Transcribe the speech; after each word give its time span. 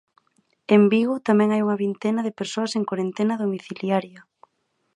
En 0.75 0.81
Vigo 0.93 1.15
tamén 1.27 1.49
hai 1.51 1.61
unha 1.65 1.81
vintena 1.85 2.21
de 2.23 2.35
persoas 2.39 2.71
en 2.77 2.83
corentena 2.89 3.39
domiciliaria. 3.43 4.21